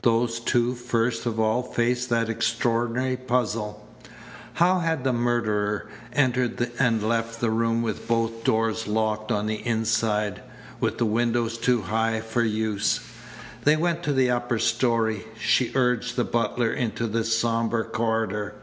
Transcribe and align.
Those 0.00 0.40
two 0.40 0.74
first 0.74 1.26
of 1.26 1.38
all 1.38 1.62
faced 1.62 2.08
that 2.08 2.30
extraordinary 2.30 3.18
puzzle. 3.18 3.86
How 4.54 4.78
had 4.78 5.04
the 5.04 5.12
murderer 5.12 5.88
entered 6.14 6.70
and 6.78 7.06
left 7.06 7.38
the 7.38 7.50
room 7.50 7.82
with 7.82 8.08
both 8.08 8.44
doors 8.44 8.86
locked 8.88 9.30
on 9.30 9.44
the 9.44 9.56
inside, 9.66 10.40
with 10.80 10.96
the 10.96 11.04
windows 11.04 11.58
too 11.58 11.82
high 11.82 12.22
for 12.22 12.42
use? 12.42 13.00
They 13.64 13.76
went 13.76 14.02
to 14.04 14.14
the 14.14 14.30
upper 14.30 14.58
story. 14.58 15.26
She 15.38 15.70
urged 15.74 16.16
the 16.16 16.24
butler 16.24 16.72
into 16.72 17.06
the 17.06 17.22
sombre 17.22 17.84
corridor. 17.84 18.54